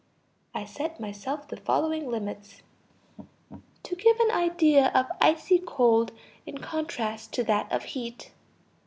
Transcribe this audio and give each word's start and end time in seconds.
I 0.55 0.65
set 0.65 0.99
myself 0.99 1.47
the 1.47 1.57
following 1.57 2.09
limits: 2.09 2.63
To 3.83 3.95
give 3.95 4.19
an 4.19 4.31
idea 4.31 4.87
of 4.95 5.11
icy 5.21 5.59
cold 5.59 6.11
in 6.43 6.57
contrast 6.57 7.33
to 7.33 7.43
that 7.43 7.71
of 7.71 7.83
heat. 7.83 8.31